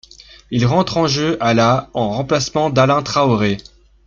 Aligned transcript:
Il 0.49 0.65
rentre 0.65 0.97
en 0.97 1.05
jeu 1.05 1.37
a 1.39 1.53
la 1.53 1.87
en 1.93 2.09
remplacement 2.09 2.71
d'Alain 2.71 3.03
Traoré. 3.03 3.57